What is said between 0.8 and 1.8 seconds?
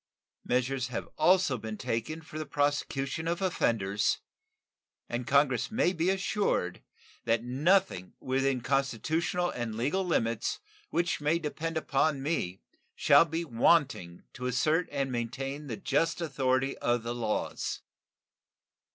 have also been